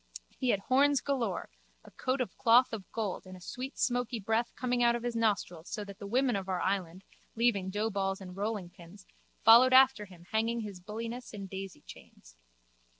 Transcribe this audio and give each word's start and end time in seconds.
He 0.39 0.49
had 0.49 0.61
horns 0.61 0.99
galore, 0.99 1.51
a 1.83 1.91
coat 1.91 2.21
of 2.21 2.35
cloth 2.35 2.73
of 2.73 2.91
gold 2.91 3.27
and 3.27 3.37
a 3.37 3.39
sweet 3.39 3.77
smoky 3.77 4.19
breath 4.19 4.51
coming 4.55 4.81
out 4.81 4.95
of 4.95 5.03
his 5.03 5.15
nostrils 5.15 5.69
so 5.69 5.85
that 5.85 5.99
the 5.99 6.07
women 6.07 6.35
of 6.35 6.49
our 6.49 6.59
island, 6.59 7.03
leaving 7.35 7.69
doughballs 7.69 8.19
and 8.19 8.35
rollingpins, 8.35 9.05
followed 9.45 9.73
after 9.73 10.05
him 10.05 10.25
hanging 10.31 10.61
his 10.61 10.79
bulliness 10.79 11.33
in 11.35 11.47
daisychains. 11.47 12.35